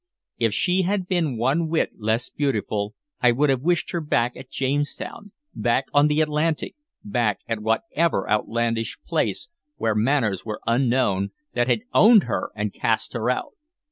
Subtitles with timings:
[0.39, 4.49] If she had been one whit less beautiful, I would have wished her back at
[4.49, 11.67] Jamestown, back on the Atlantic, back at whatever outlandish place, where manners were unknown, that
[11.67, 13.53] had owned her and cast her out.